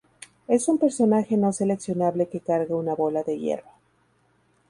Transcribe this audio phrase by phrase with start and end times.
[0.47, 3.67] Es un personaje no seleccionable que carga una bola de hierro.